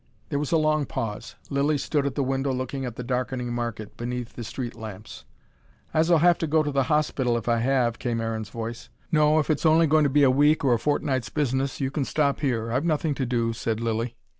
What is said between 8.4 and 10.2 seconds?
voice. "No, if it's only going to